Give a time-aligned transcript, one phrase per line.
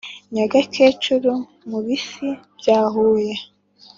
[0.33, 1.31] Nyagakecuru
[1.69, 3.35] mu Bisi bya Huye